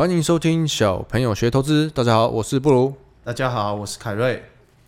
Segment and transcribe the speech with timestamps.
[0.00, 1.90] 欢迎收听小朋友学投资。
[1.90, 2.94] 大家好，我是布鲁。
[3.22, 4.42] 大家好，我是凯瑞。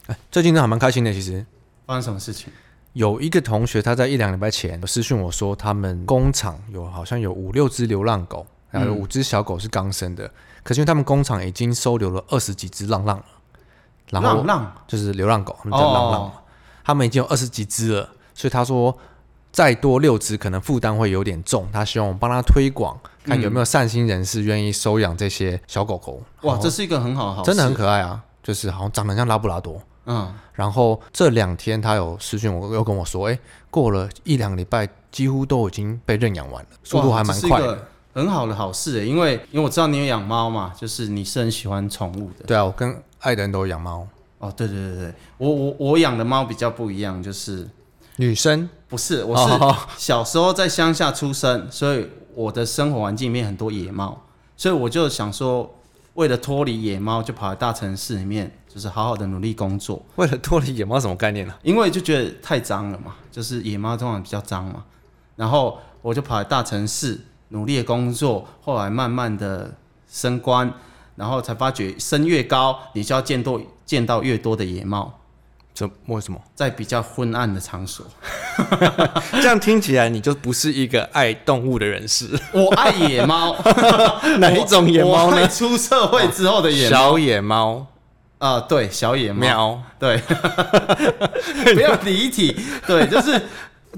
[0.06, 1.12] 哎，最近呢还蛮开心的。
[1.12, 1.44] 其实
[1.84, 2.50] 发生什么事情？
[2.94, 10.24] 有一个同学他在一两礼拜前有私讯我说，他们工厂有好像有五六只流浪狗，然后有五只小狗是刚生的。
[10.24, 10.30] 嗯、
[10.62, 13.24] 可是因为他们工厂已经收留了二十几只浪浪了，
[14.08, 16.20] 然后浪浪就是流浪狗，他们叫浪浪。
[16.22, 16.32] 哦、
[16.82, 18.98] 他们已经有二十几只了，所以他说。
[19.52, 26.22] 再多六只可能负担会有点重，他希望我们帮他推广，看有没有善心人士愿意收养这些小狗狗。
[26.40, 28.24] 哇，这是一个很好的好，真的很可爱啊！
[28.42, 29.78] 就是好像长得像拉布拉多。
[30.06, 33.38] 嗯，然后这两天他有私讯我，又跟我说，哎，
[33.70, 37.86] 过了一两个礼拜，几乎都已经被认养完了，速度还蛮快的。
[38.14, 42.46] 很好的好事诶，因为因为我知道你有养猫嘛，就是你是很喜欢宠物的。
[42.46, 44.06] 对啊，我跟爱的人都有养猫。
[44.38, 47.68] 哦，对对对对，我我我养的猫比较不一样，就是。
[48.22, 54.22] 女生不是，我是小时候在乡下出生，所以我的生活环境里面很多野猫，
[54.56, 55.74] 所以我就想说，
[56.14, 60.00] 为了脱离野猫，就跑来大城市里面，就是好好的努力工作。
[60.14, 61.54] 为了脱离野猫什么概念呢？
[61.64, 64.84] 因为就觉得太脏了嘛，就是野猫通常比较脏嘛，
[65.34, 69.74] 然后我就跑来大城市努力的工作，后来慢慢的
[70.08, 70.72] 升官，
[71.16, 75.18] 然后才发觉升越高，你就要见多见到越多的野猫。
[75.74, 76.38] 这为什么？
[76.54, 78.04] 在比较昏暗的场所？
[79.40, 82.28] 这样听起来你就不是一个爱动物的人士。
[82.52, 83.56] 我爱野猫，
[84.38, 85.48] 哪一种野猫呢？
[85.48, 87.86] 出社会之后的野猫，小野猫。
[88.38, 89.82] 啊、呃，对，小野猫，喵。
[89.98, 90.18] 对，
[91.74, 92.54] 不要离题，
[92.86, 93.40] 对，就是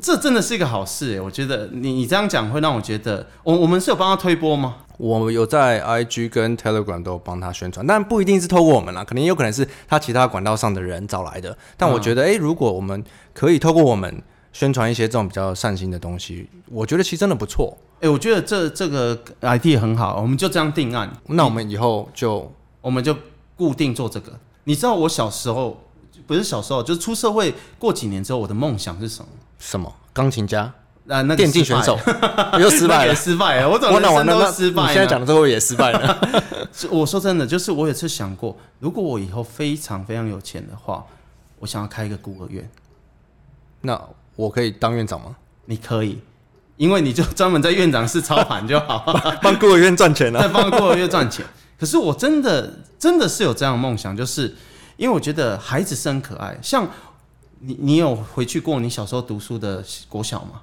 [0.03, 1.69] 这真的是一个好事哎，我觉得。
[1.72, 4.77] 你你这样讲会让我觉得，我我们是有帮他推波吗？
[4.97, 11.56] 我有在 IG 跟 Telegram 都帮他宣传，但不一定是透过我们啦，可能也有可能是他其他管道上的人找来的。
[11.77, 14.22] 但我觉得，哎、嗯欸，如果我们可以透过我们
[14.53, 17.77] 宣传一些这种比较善心的东西，我觉得其实真的不错。
[17.97, 21.11] 哎、欸，我觉得这这个 idea 很好，我们就这样定案。
[21.26, 23.16] 那我们以后就我们就
[23.56, 24.32] 固定做这个。
[24.65, 25.82] 你知道我小时候
[26.26, 29.28] 不是小时候，就是出社会过几年之后，我的梦想是什么？
[29.59, 29.93] 什么？
[30.12, 30.72] 钢琴家？
[31.09, 31.98] 啊，那个、电竞选手
[32.59, 33.69] 又失败了，失败了。
[33.69, 36.19] 我怎么人生都失败现在讲的最后也失败了。
[36.91, 41.04] 我说真的，就是我有次想过，如果我以后非常非常有钱的话，
[41.59, 42.69] 我想要开一个孤儿院。
[43.82, 44.00] 那
[44.34, 45.37] 我可以当院长吗？
[45.66, 46.19] 你可以，
[46.78, 49.04] 因为你就专门在院长室操盘就好，
[49.43, 50.43] 帮孤儿院赚钱了、啊。
[50.48, 51.44] 在帮孤儿院赚钱。
[51.78, 54.54] 可是我真的真的是有这样的梦想，就是
[54.97, 56.59] 因为我觉得孩子是很可爱。
[56.62, 56.88] 像
[57.60, 60.62] 你，你有回去过你小时候读书的国小吗？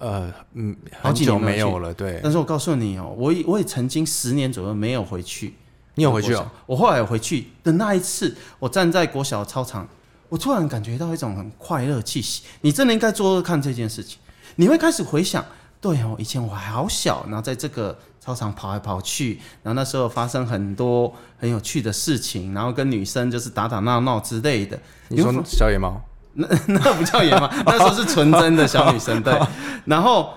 [0.00, 2.18] 呃，嗯，好久没有了，对。
[2.22, 5.54] 但是我告诉你哦，我也我也曾经十年左右没有回去。
[5.96, 6.50] 你有回去哦？
[6.64, 9.86] 我后来有回去的那一次，我站在国小操场，
[10.30, 12.44] 我突然感觉到一种很快乐气息。
[12.62, 14.18] 你真的应该做做看这件事情，
[14.56, 15.44] 你会开始回想，
[15.80, 24.80] 对哦，以前我还好小，然后在这个操场跑来跑去，然后那时候发生很多很有趣的事情，然后跟女生就是打打闹闹之类的。
[25.08, 26.00] 你说小野猫？
[26.34, 27.50] 那 那不叫野吗？
[27.66, 29.36] 那时候是纯真的小女生，对。
[29.84, 30.32] 然后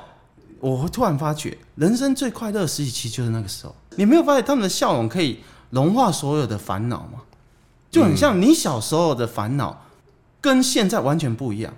[0.59, 3.75] 我突然发觉，人生最快乐的时期就是那个时候。
[3.95, 5.39] 你没有发现他们的笑容可以
[5.69, 7.21] 融化所有的烦恼吗？
[7.91, 9.85] 就很像你小时候的烦恼，
[10.41, 11.71] 跟现在完全不一样。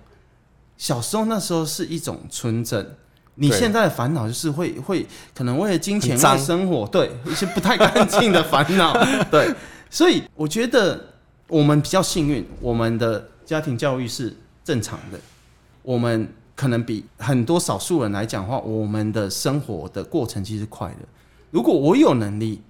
[0.78, 2.96] 小时候那时候是一种纯真，
[3.36, 5.06] 你现在的烦恼就是会会
[5.36, 8.94] 可能为了金钱、为了生活，对一些不太干净的烦恼，
[9.30, 9.54] 对。
[9.92, 11.00] 所以我觉得
[11.50, 13.30] 我们比较幸运，我们的。
[13.46, 15.20] 家庭教育是正常的，
[15.84, 21.00] 我们可能比很多少数人来讲的话，我们的生活的过程其实快的。
[21.52, 22.62] 如果我有能力，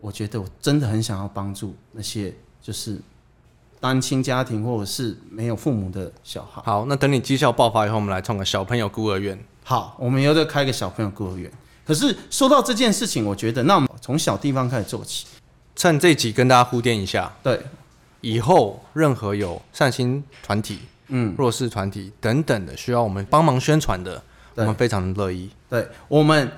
[0.00, 2.98] 我觉得我真的很想要帮助那些就是
[3.80, 6.60] 单亲家庭或者是没有父母的小孩。
[6.64, 9.38] 好，那等你绩效爆发以后，我们来创个小朋友孤儿院。
[9.62, 11.50] 好，我们以后就开个小朋友孤儿院。
[11.86, 15.26] 可是说到这件事情，我觉得那我们从小地方开始做起。
[15.76, 17.32] 趁这集跟大家铺垫一下。
[17.42, 17.60] 对。
[18.24, 20.78] 以后任何有善心团体、
[21.08, 24.22] 嗯，弱势团体等等的需要我们帮忙宣传的，
[24.54, 25.50] 我们非常的乐意。
[25.68, 26.50] 对，我们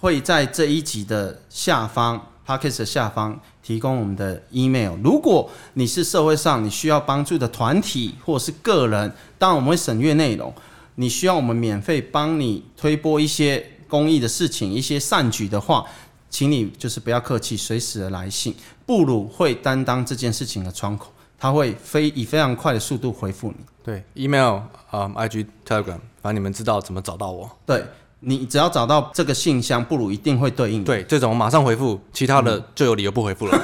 [0.00, 4.96] 会在这一集的下方，Podcast 的下方提供我们的 email。
[5.04, 10.50] 如果你是社会上你需要帮助的团体或是个人，当然我们会审阅内容。
[10.94, 15.84] 你需要我们免费帮你推播一些公益的事情、一些善举的话。
[16.30, 18.54] 请你就是不要客气，随时的来信，
[18.86, 23.56] 布鲁会担当这件事情的窗口，他会非以非常快的速度回复你。
[23.82, 24.60] 对，email
[24.90, 27.50] 啊、um,，IG、Telegram，反正你们知道怎么找到我。
[27.66, 27.84] 对。
[28.22, 30.84] 你只要找到这个信箱，不如一定会对应。
[30.84, 33.58] 对，这种马上回复，其他的就有理由不回复了。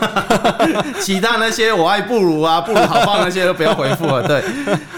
[0.61, 4.27] 嗯、 其他那些我爱不如啊，不如好棒那些都不要回复了。
[4.27, 4.43] 对，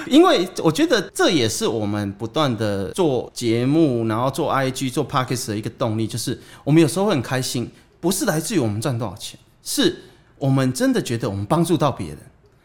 [0.07, 7.69] 因为我觉得这也是我们不断的做节目，然后做 IG、做 Podcast 的一个动力，就是我们有时候会很开心，
[7.99, 10.05] 不是来自于我们赚多少钱，是
[10.39, 12.19] 我们真的觉得我们帮助到别人。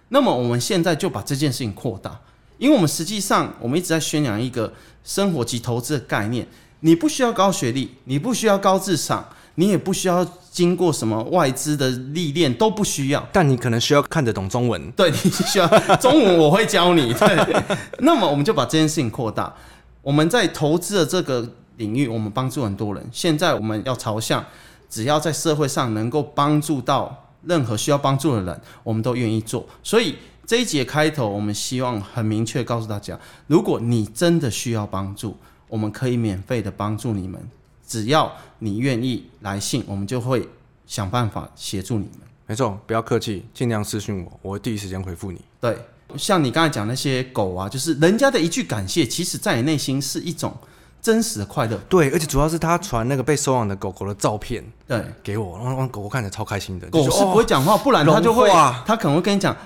[0.10, 2.20] 那么我们现在就把这件事情扩大，
[2.60, 4.72] 因为我们实际上我们一直在宣扬一个
[5.04, 6.48] 生活及投资的概念。
[6.86, 9.26] 你不需要高学历，你不需要高智商，
[9.56, 13.26] 你也不需要经过什么外资的历练，都不需要。
[13.32, 14.92] 但你可能需要看得懂中文。
[14.92, 17.14] 对， 你需要中文，我会教你。
[17.14, 19.54] 对，那么我们就把这件事情扩大。
[20.02, 23.02] 我们在投资的这个领域，我们帮助很多人。
[23.14, 24.46] 现在我们要朝向，
[24.90, 29.66] 只要在社会上能够帮助到任何需要帮助的人，我们都愿意做。
[29.82, 35.38] 所以这一节开头，我们希望很明确告诉大家：如果你真的需要帮助，
[35.74, 37.42] 我们可以免费的帮助你们，
[37.88, 40.48] 只要你愿意来信，我们就会
[40.86, 42.20] 想办法协助你们。
[42.46, 45.42] 没错，不要客气，尽量私信我，我会第一时间回复你。
[45.60, 45.76] 对，
[46.16, 50.56] 像你刚才讲那些狗啊，就是人家的一句感谢，其实在你内心是一种
[51.02, 51.76] 真实的快乐。
[51.90, 56.88] 对，而且主要是他传那个被收养的狗狗的照片，对，给我，让让狗狗看着超开心的。
[56.92, 58.48] 狗是不会讲话，不然它就会，
[58.86, 59.58] 它可能会跟你讲。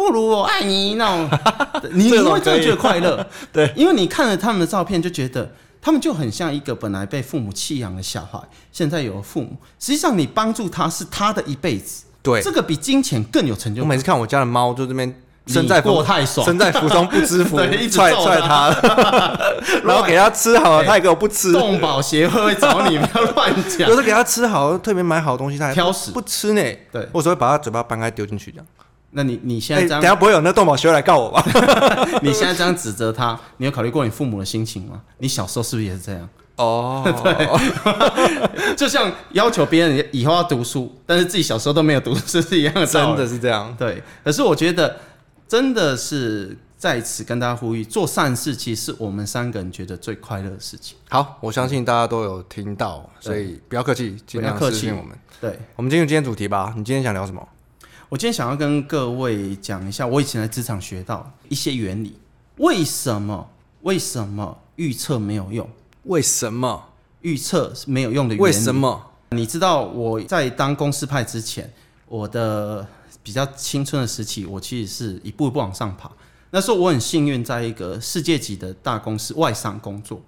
[0.00, 1.28] 不如我爱你那种，
[1.92, 5.52] 你你会真的觉得快乐， 对，因为你看了他们的照片，就觉得
[5.82, 8.40] 他们就很像一个本来被父母弃养的小孩，
[8.72, 9.58] 现在有了父母。
[9.78, 13.86] 实际上，你帮助他是他的一辈子，对，这个比金钱更有成就感。
[13.86, 15.14] 我每次看我家的猫，就这边
[15.46, 17.58] 身在福太爽，身在福中不知福，
[17.92, 18.74] 踹踹他，
[19.84, 21.52] 然后给他吃好了，他也给我不吃。
[21.52, 23.80] 动保协会会找你，不要乱讲。
[23.80, 26.62] 有时候给他吃好，特别买好东西，他还挑食不吃呢。
[26.90, 28.66] 对，或者会把他嘴巴掰开丢进去这样。
[29.12, 31.44] 那你你现在这样，等下不会有那动保协会来告我吧？
[32.22, 35.00] 你现在这样指责他，你有考虑过你父母的心情吗？
[35.18, 36.28] 你小时候是不是也是这样？
[36.56, 43.74] 哦， 对， 就像要求别人以后要读书，但是自己小时候都没有读书是一样的，真的是这样。
[43.78, 44.94] 对，可是我觉得
[45.48, 50.98] 真的是在此跟大家呼吁，做善事其实是我们三个人觉得最快乐的事情。
[51.08, 55.18] 好，我相信大家都有听到，所以不要客气，尽量客气我们。
[55.40, 56.74] 对，我们进入今天主题吧。
[56.76, 57.42] 你今天想聊什么？
[58.10, 62.18] 我今天想要跟各位讲一下，我以前在职场学到一些原理。
[62.56, 63.48] 为什么？
[63.82, 65.70] 为什么预测没有用？
[66.02, 66.88] 为什么
[67.20, 68.42] 预测是没有用的原理？
[68.42, 69.00] 为什么？
[69.30, 71.72] 你知道我在当公司派之前，
[72.08, 72.84] 我的
[73.22, 76.10] 比较青春的时期，我其实是一步一步往上爬。
[76.50, 80.20] 那时候我很幸运，在一个世界级的大公司外商工作。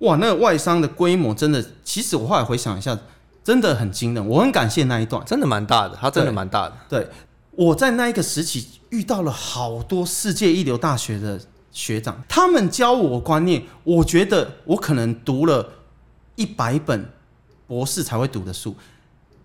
[0.00, 2.98] 哇，那个外商的规模真的，其实我后来回想一下。
[3.44, 6.76] 真的很惊人，我很感谢那一段，真的蛮大的，他真的蛮大的。
[6.88, 7.10] 对，对，
[7.50, 11.38] 我在那一个时期遇到了好多世界一流大学的
[11.70, 15.68] 学长，他们教我观念，我觉得我可能读了
[16.36, 17.06] 一百本
[17.66, 18.74] 博士才会读的书，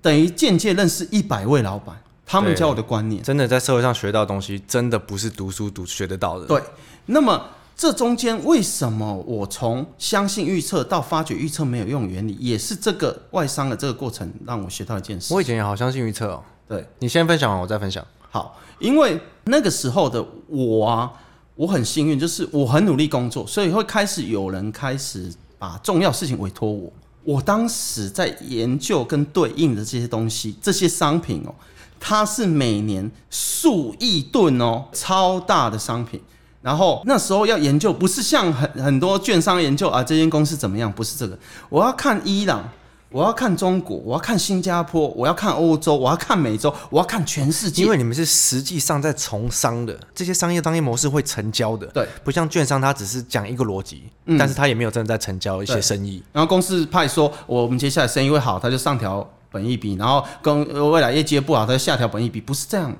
[0.01, 6.45] 等于间接认识一百位老板，他们教我的观念，真的在社会上学到的东西，真的不是读书读学得到的。
[6.45, 6.63] 对，
[7.05, 7.45] 那么。
[7.79, 15.33] 这中间为什么我从相信预测到发觉预测没有用原理，也是这个外商的这个过程让我学到一件事。
[15.33, 16.43] 我以前也好相信预测哦。
[16.67, 18.05] 对，你先分享完，我再分享。
[18.29, 21.09] 好，因为那个时候的我啊，
[21.55, 26.91] 我很幸运，就是我很努力工作，所以会开始有人开始把重要事情委托我。
[27.23, 31.55] 我当时在研究跟对应的这些东西，这些商品哦，
[31.97, 36.19] 它是每年数亿吨哦，超大的商品。
[36.61, 40.91] 然后那时候要研究，不是像很很多券商研究啊，这间公司怎么样？
[40.91, 41.37] 不是这个，
[41.69, 42.69] 我要看伊朗，
[43.09, 47.83] 我要看中国，我要看新加坡，我要看欧洲，我要看美洲，我要看全世界。
[47.83, 51.87] 因为你们是实际上在从商的，这些商业商业模式会成交的。
[51.87, 56.21] 对，不像券商，它只是讲一个逻辑，嗯、但是它也没有真的在成交一些生意。
[56.33, 62.93] 然后公司派说，我们接下来生意会好，他就上调本益比，然后跟未来业绩不好，他就下调本益比，不是这样。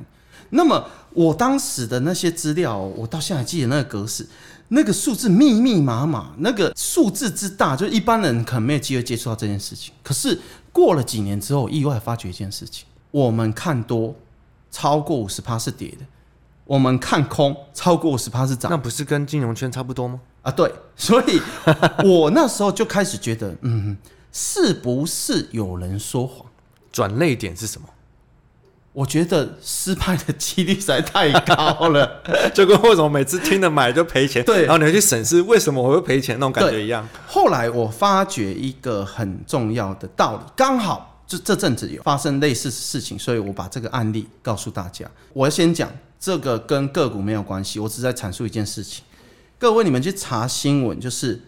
[0.52, 4.28] 那么我当时的那些资料，我到现在还记得那个格式，
[4.70, 9.94] 那个数字密密麻麻，那个数字之大，就一般人可能没有机会接触到这件事情。
[10.04, 10.40] 可是
[10.72, 14.16] 过了几年之后，意外发觉一件事情：我们看多
[14.72, 16.06] 超过五十趴是跌的，
[16.66, 18.70] 我们看空超过五十趴是涨。
[18.72, 20.20] 那不是跟金融圈差不多吗？
[20.42, 20.72] 啊，对。
[20.96, 21.42] 所以
[22.04, 23.98] 我那时候就开始觉得，嗯，
[24.32, 26.46] 是不是有人说谎？
[26.92, 27.88] 转泪点是什么？
[29.00, 32.22] 我觉得失败的几率实在太高了，
[32.54, 37.08] 就跟为什么每次听了买就赔钱，对，然后你会去审视为什么我会赔钱那种感觉一样。
[37.26, 45.10] 后来我发觉一个很重要的道理，刚好就这阵子有发生类似事情，所以我把这个案例告诉大家。
[45.32, 45.90] 我要先讲
[46.20, 49.06] 这个跟个股没有关系，我只是在阐述一件事情。
[49.58, 51.42] 各位，你们去查新闻，就是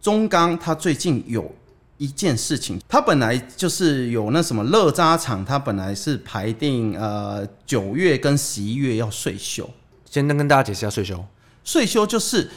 [0.00, 1.52] 中钢它最近有。
[1.98, 9.68] 一件事情，它本来就是有那什么乐轧厂，它本来是排定呃九月跟十一月要税休。
[10.10, 11.24] 先跟跟大家解释一下税休。
[11.64, 12.50] 税休就是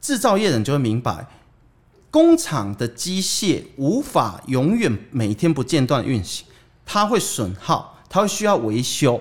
[0.00, 1.28] 制造业人就会明白，
[2.10, 6.46] 工厂的机械无法永远每天不间断运行，
[6.84, 9.20] 它会损耗，它会需要维修，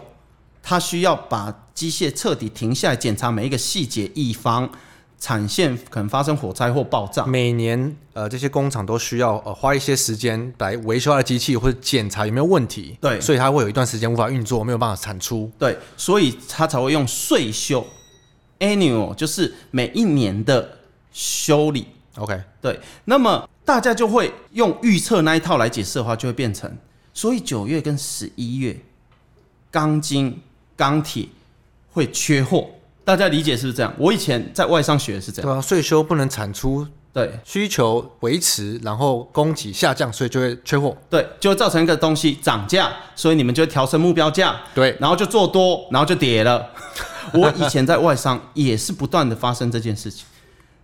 [0.64, 4.70] 它需要把机械彻底停下来检查每一个细节，以防。
[5.20, 17.86] 产线可能发生火灾或爆炸，每年呃这些工厂都需要呃花一些时间来维修它的机器或者检查有没有问题，对，所以它会有一段时间无法运作，没有办法产出，对，所以它才会用岁修。
[18.60, 20.78] Annual 就是每一年的
[21.12, 26.72] 修理，OK，对，那么大家就会用预测那一套来解释的话，就会变成，
[27.14, 28.80] 所以九月跟十一月
[29.72, 30.42] 钢筋
[30.78, 31.28] 钢铁
[31.92, 32.70] 会缺货。
[33.06, 33.94] 大家理解是不是这样？
[34.00, 35.50] 我以前在外商学的是这样。
[35.50, 46.68] 对啊，税收不能产出，对，需求维持，然后供给下降，所以就会缺货，对，就会造成一个东西涨价，所以你们就会调升目标价，对，然后就做多，然后就跌了。
[47.32, 50.26] 我以前在外商也是不断的发生这件事情。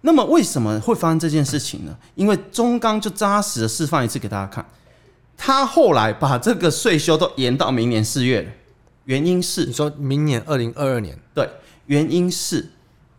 [0.01, 1.97] 那么为什么会发生这件事情呢？
[2.13, 4.63] 因为中钢就扎实的示范一次给大家看，
[5.35, 8.49] 他后来把这个税收都延到明年四月了，
[9.05, 11.49] 原因是你说明年二零二二年，对。
[11.87, 12.71] 原因是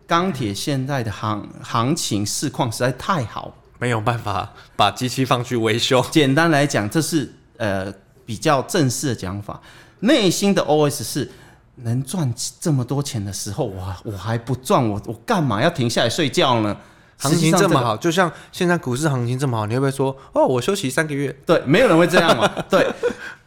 [0.06, 6.02] 钢铁现在的行行情市况实在太好，没有办法把机器放去维修。
[6.10, 7.92] 简单来讲，这是呃
[8.24, 9.60] 比较正式的讲法。
[10.00, 11.30] 内心的 OS 是：
[11.74, 16.74] 能赚这么多钱的时候，我我还不赚，我我干嘛要停下来睡觉呢？
[17.18, 21.36] 行情这么好，就像现在股市行情这么好，你会不会说哦，我休息三个月？
[21.44, 22.48] 对，没有人会这样嘛。
[22.70, 22.90] 对，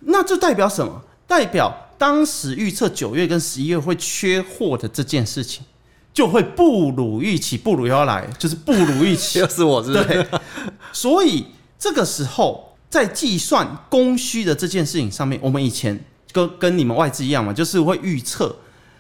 [0.02, 1.02] 那这代表什么？
[1.26, 1.76] 代表。
[1.98, 5.64] 当时预测九月跟十一月会缺货的这件事情，
[6.14, 10.06] 就会不如预期，不如要来，就是不如预期， 又是我是不是？
[10.06, 10.28] 对，
[10.92, 11.46] 所以
[11.78, 18.56] 这个时候在计算供需的这件事情上面，我们以前跟跟你们外资一样嘛，就是会预测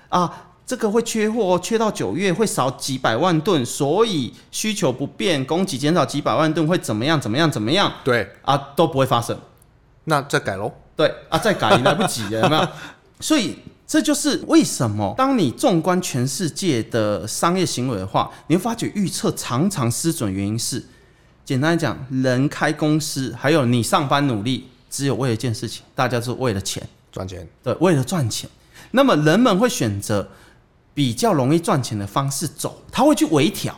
[0.10, 7.20] 啊，这个会缺货，缺到九月会少几百万吨，所以需求不变，供给减少几百万吨会怎么样？
[7.20, 7.50] 怎么样？
[7.52, 7.92] 怎么样？
[8.04, 9.40] 对啊，都不会发生，
[10.06, 10.72] 那再改喽。
[10.96, 12.68] 对啊，再改也来不及了，有没有？
[13.20, 20.32] 所以这就是为什么，当你纵观全世界的商业行为的话，你会发觉预测常常失准。
[20.32, 20.84] 原因是，
[21.44, 27.48] 简单来讲，人开公司，还有你上班努力，只有为了一件事情，大家是为了钱，赚钱。
[27.64, 28.50] 对，为了赚钱。
[28.92, 30.28] 那么人们会选择
[30.94, 33.78] 比较容易赚钱的方式走，他会去微调。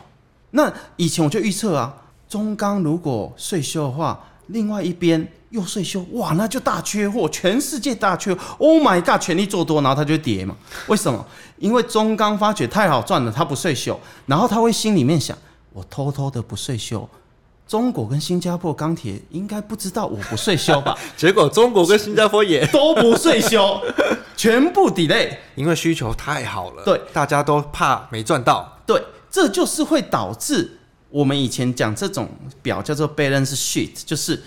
[0.52, 1.94] 那以前我就预测啊，
[2.28, 5.28] 中钢如果税修的话，另外一边。
[5.50, 8.40] 又税修哇，那就大缺货，全世界大缺货。
[8.58, 10.54] Oh my god，全力做多，然后它就跌嘛？
[10.88, 11.24] 为什么？
[11.58, 15.36] 因为中钢发觉太好赚了，它不税修，然后他会心里面想：
[15.72, 17.08] 我偷偷的不税修，
[17.66, 20.96] 中国跟新加坡钢铁应该不知道我不税修吧？
[21.16, 23.80] 结果中国跟新加坡也 都不税修，
[24.36, 26.84] 全部 delay，因为需求太好了。
[26.84, 28.80] 对，大家都怕没赚到。
[28.86, 30.78] 对，这就是会导致
[31.08, 32.28] 我们以前讲这种
[32.60, 34.42] 表叫做 balance sheet，就是。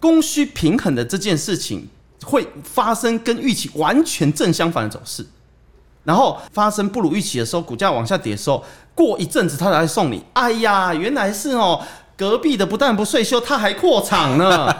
[0.00, 1.88] 供需平衡的这件事情
[2.24, 5.26] 会发生跟预期完全正相反的走势，
[6.04, 11.80] 然后发生不如预期的时候，股价往下跌的时候，过一阵子他才送你，哎呀，原来是哦，
[12.16, 14.74] 隔壁的不但不岁修，他还扩厂呢。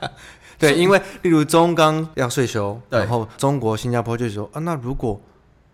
[0.58, 5.20] 对，因为例如中钢要岁修，然后中国、新加坡就说啊，那如果。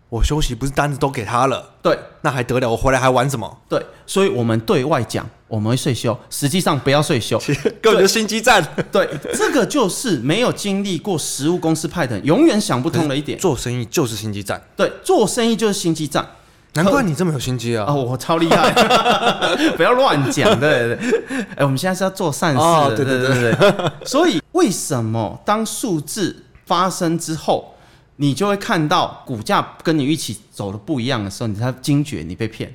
[0.09, 2.69] 我休息不是单子都给他了，对，那还得了？
[2.69, 3.57] 我回来还玩什么？
[3.67, 7.37] 对，所以我们对外讲我们会睡休，实际上不要睡休，
[7.81, 8.65] 根本就心机战。
[8.89, 13.37] 对，这个就是没有经历过实务公司派的人永远想不通的一点。
[13.37, 16.25] 做生意就是心机战，对，做生意就是心机战。
[16.73, 17.85] 难怪你这么有心机啊！
[17.87, 18.71] 哦，我超厉害，
[19.75, 20.57] 不要乱讲。
[20.59, 22.95] 对对对，哎、欸，我们现在是要做善事的。
[22.95, 23.91] 对对对对。
[24.05, 27.73] 所以为什么当数字发生之后？
[28.17, 32.73] 你就会看到股价跟你一起走的不一样的时候，你才惊觉你被骗。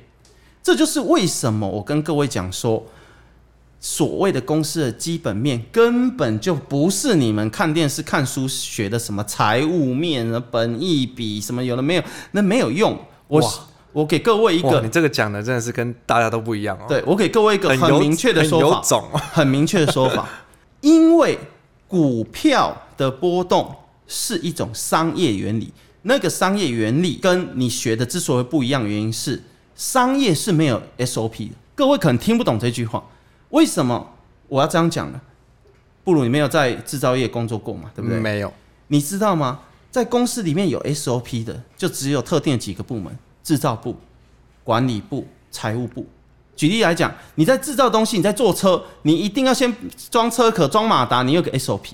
[0.61, 2.85] 这就是为什么我跟各位讲说，
[3.81, 12.97] 所谓的公司的基本面根本就不是你们看电视、看书学的什么财务面、本益比什么有的没有，那没有用。
[13.27, 13.41] 我
[13.91, 16.85] 我给各位一个，你这个讲的真的是跟大家都不一样哦。
[16.87, 19.01] 对，我给各位一个很明确的说法，
[19.33, 20.29] 很明确的说法，
[20.79, 21.37] 因为
[21.89, 23.75] 股票的波动。
[24.07, 25.71] 是一种商业原理，
[26.03, 29.41] 那个商业原理跟你学的之所以不一样，原因是
[29.75, 31.51] 商业是没有 SOP 的。
[31.73, 33.03] 各位可能听不懂这句话，
[33.49, 34.15] 为什么
[34.47, 35.19] 我要这样讲呢？
[36.03, 38.19] 不如你没有在制造业工作过嘛，对不对？
[38.19, 38.53] 没有。
[38.89, 39.61] 你知道吗？
[39.89, 43.95] 在公司里面有 SOP 的，就只有特定的几个部门：制造部、
[44.63, 46.05] 管理部、财务部。
[46.55, 49.73] 举例来讲，你在制造东西，你在做车，你一定要先
[50.11, 51.93] 装车壳、装马达，你有个 SOP，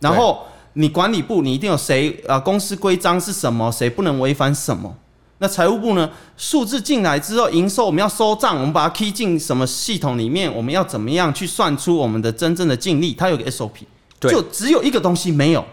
[0.00, 0.44] 然后。
[0.74, 2.38] 你管理部，你一定有谁啊？
[2.38, 3.70] 公司规章是什么？
[3.72, 4.96] 谁不能违反什么？
[5.40, 6.10] 那财务部呢？
[6.36, 10.52] 数字进来之后，营收我们要收账，我们把它 key 进什么系统里面？
[10.52, 13.14] 我们要怎么样去算出我们的真正的净利？
[13.14, 13.70] 它有个 SOP，
[14.18, 15.64] 对就只有一个东西没有，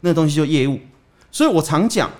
[0.00, 0.78] 那个东西就业务。
[1.32, 2.10] 所以我常讲，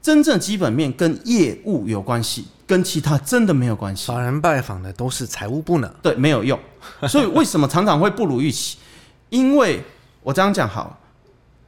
[0.00, 4.06] 真正基本面跟业务有关系，跟其他真的没有关系。
[4.06, 6.58] 法人拜访的都是财务部呢，对，没有用。
[7.08, 8.78] 所以为什么常常会不如预期？
[9.30, 9.82] 因为
[10.22, 10.96] 我这样讲好。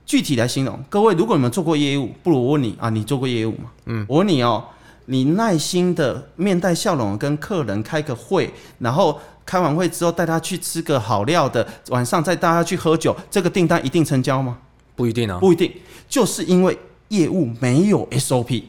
[0.07, 3.71] 具体来形容，各位，如果你们做过业务，不如我问你啊，你做过业务吗？
[3.87, 4.63] 嗯，我问你哦，
[5.07, 14.59] 你耐心的面带笑容跟客人开个会，然后开完会之后带他去吃个好料的，晚上再带他去喝酒，这个订单一定成交吗？
[14.95, 15.73] 不一定啊，不一定，
[16.07, 18.65] 就是因为业务没有 SOP，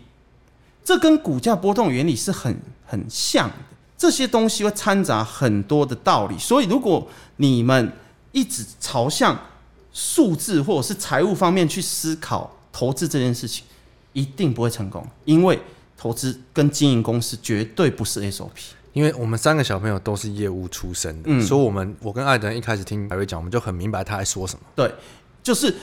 [0.86, 3.56] 这跟股价波动原理是很很像的，
[3.98, 7.92] 这些东西会掺杂很多的道理，所以如果你们
[8.32, 9.38] 一直朝向。
[9.98, 13.64] 数字或者是财务方面去思考投资这件事情，
[14.12, 15.58] 一定不会成功，因为
[15.96, 18.50] 投资跟经营公司绝对不是 SOP。
[18.92, 24.66] 因为我们三个小朋友都是业务出身的，嗯，所以我们我跟艾德一开始听白瑞讲，我们就很明白他在说什么。
[24.76, 24.94] 对，
[25.42, 25.74] 就是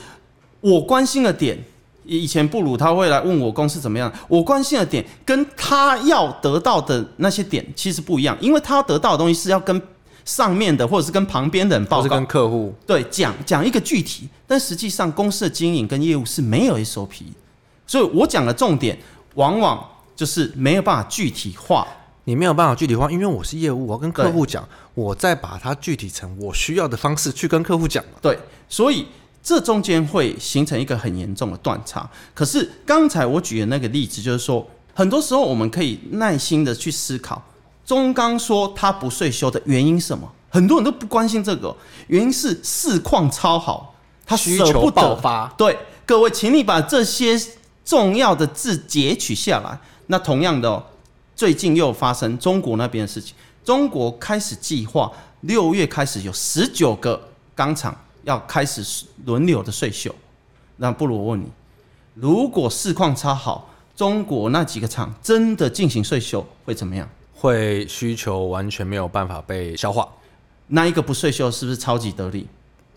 [0.61, 1.59] 我关心的点，
[2.05, 9.81] 以前布鲁他会来问我公司怎么样，我关心的点跟他要得到的那些点其实不一样，因为他要得到的东西是要跟。
[10.25, 17.23] 上面的或者是跟旁边的人报告，是跟客户对讲讲一个具体，但实际上公司的经营跟业务是没有 SOP，
[17.87, 18.99] 所以我讲的重点
[19.35, 21.87] 往往就是没有办法具体化。
[22.25, 24.65] 你没有办法具体化，因为我是业务，我要跟客户讲，
[24.95, 28.05] 我再把它具体成我需要的方式去跟客户讲。
[28.21, 28.39] 对，
[28.69, 29.05] 所以
[29.43, 32.09] 这中间会形成一个很严重的断差。
[32.33, 34.65] 可是刚才我举的那个例子，就是说，
[34.95, 37.45] 很多时候我们可以耐心的去思考。
[37.85, 40.31] 中钢说他不税收的原因是什么？
[40.51, 41.75] 很多人都不关心这个，
[42.09, 43.95] 原因是市况超好，
[44.27, 45.49] 他需求爆发。
[45.57, 47.41] 对，各位，请你把这些
[47.85, 49.79] 重要的字截取下来。
[50.09, 50.85] 那同样的哦，
[51.35, 53.35] 最近又发生中国那边的事情，
[53.65, 55.11] 中国开始计划
[55.41, 58.85] 六月开始有十九个钢厂要开始
[59.25, 60.15] 轮流的税休。
[60.77, 61.47] 那不如我问你，
[62.15, 67.09] 如果市况超好，中国那几个厂真的进行税休会怎么样？
[67.43, 70.09] 会需求完全没有办法被消化，
[70.69, 72.47] 那一个不税休是不是超级得利？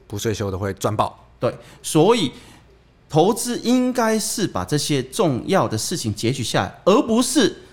[0.06, 1.28] 不税休的会赚爆。
[1.40, 2.32] 对，所以
[3.10, 7.64] 投资应该是把这些重要的事情截取下来，而不是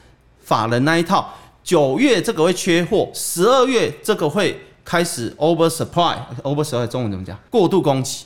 [0.43, 1.35] 法人那一套。
[1.63, 7.39] 九月这个会缺货，十二月这个会开始 over supply，over supply 中文怎么讲？
[7.51, 8.25] 过度供给。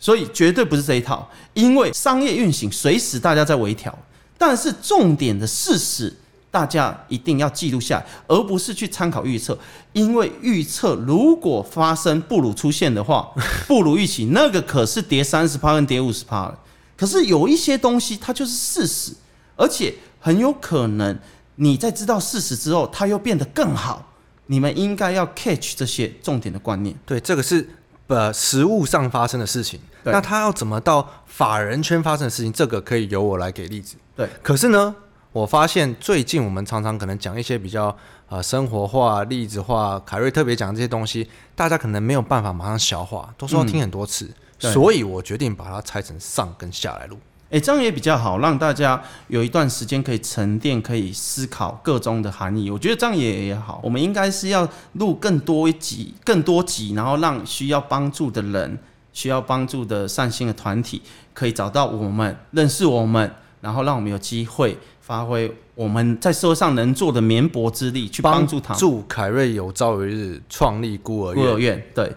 [0.00, 3.96] 所以绝对不是这一套，因为商业运行随时大家在微调，
[4.38, 6.16] 但是重点的事实。
[6.56, 9.58] 大家一定要记录下来，而不是去参考预测，
[9.92, 13.30] 因为预测如果发生布鲁出现的话，
[13.68, 16.58] 不如预期，那个可是跌三十趴跟跌五十趴了。
[16.96, 19.12] 可是有一些东西它就是事实，
[19.54, 21.18] 而且很有可能
[21.56, 24.14] 你在知道事实之后，它又变得更好。
[24.46, 26.96] 你们应该要 catch 这些重点的观念。
[27.04, 27.68] 对，这个是
[28.06, 29.78] 呃实物上发生的事情。
[30.02, 32.50] 对那它要怎么到法人圈发生的事情？
[32.50, 33.96] 这个可以由我来给例子。
[34.16, 34.96] 对，可是呢？
[35.36, 37.94] 我发现最近我们常常可能讲一些比较
[38.30, 47.18] 呃生活化、例子化，凯瑞特别讲这些东西，大家可能没有办法马上消化，都说要听很多次，嗯、所以我决定把它拆成上跟下来录。
[47.50, 52.70] 诶、欸，这样也比较好，让大家有一段时间可以沉淀，可以思考各中的含义。
[52.70, 53.78] 我觉得这样也也好。
[53.84, 58.78] 我们应该是要录更多一集、更多集，然后让需要帮助的人、
[59.12, 61.02] 需要帮助的善心的团体，
[61.34, 64.78] 可以找到我们、认识我们，然后让我们有机会。
[65.06, 68.74] 发挥我们在社会上能做的绵薄之力，去帮助他。
[68.74, 71.44] 祝凯瑞有朝一日创立孤儿院。
[71.44, 72.12] 孤儿院，对，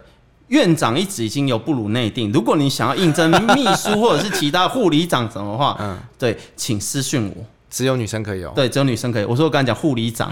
[0.47, 2.31] 院长一直已经有布鲁内定。
[2.31, 7.45] 如果你想要应征秘书或者是其他护理长什么的话，嗯，对，请私讯我。
[7.69, 8.51] 只有女生可以哦。
[8.55, 9.23] 对，只有女生可以。
[9.23, 10.31] 我说我刚才讲护理长。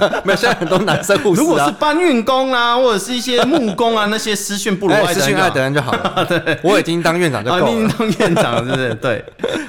[0.24, 6.24] 没有，现在很多男生护士、啊、如果是搬运工啊，或者是一些木工啊，那些私讯不如爱 私讯爱德恩就好了。
[6.28, 7.70] 对，我已经当院长就够了。
[7.70, 8.94] 已经当院长了，是不是？
[8.96, 9.24] 对。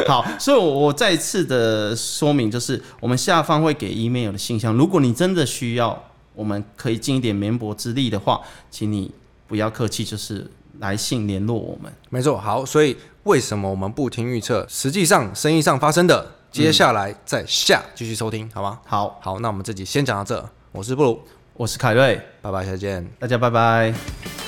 [0.08, 4.74] 好，所以，我我再次的说明，就是我们下方会给 email 的信箱。
[4.74, 6.04] 如果你真的需要，
[6.36, 9.12] 我们可以尽一点绵薄之力的话，请你
[9.48, 10.46] 不要客气，就是
[10.80, 11.92] 来信联络我们。
[12.10, 12.38] 没错。
[12.38, 14.66] 好，所以为什么我们不听预测？
[14.70, 16.35] 实际上，生意上发生的。
[16.56, 18.80] 接下来再下继续收听，好吗？
[18.86, 20.50] 好好，那我们这集先讲到这。
[20.72, 21.22] 我是布鲁，
[21.56, 24.45] 我是凯瑞，拜拜，下次见，大家拜拜。